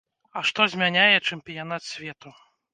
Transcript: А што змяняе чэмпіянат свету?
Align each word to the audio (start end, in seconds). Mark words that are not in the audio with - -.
А 0.39 0.41
што 0.47 0.67
змяняе 0.73 1.17
чэмпіянат 1.35 1.81
свету? 1.93 2.37